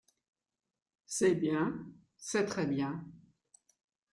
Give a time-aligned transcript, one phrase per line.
[1.05, 1.85] C’est bien…
[2.17, 3.05] c’est très bien.